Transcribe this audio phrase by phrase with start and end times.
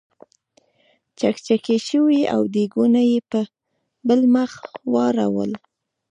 [1.19, 3.41] چکچکې شوې او دیګونه یې په
[4.07, 4.51] بل مخ
[4.93, 5.51] واړول.